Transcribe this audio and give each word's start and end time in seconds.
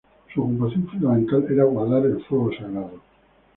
Su 0.33 0.41
ocupación 0.41 0.87
fundamental 0.87 1.45
era 1.51 1.63
guardar 1.63 2.03
el 2.07 2.23
fuego 2.25 2.49
sagrado. 2.57 2.93